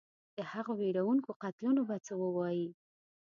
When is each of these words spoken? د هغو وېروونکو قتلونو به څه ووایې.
د 0.37 0.37
هغو 0.51 0.73
وېروونکو 0.81 1.29
قتلونو 1.43 1.81
به 1.89 1.95
څه 2.05 2.13
ووایې. 2.23 2.69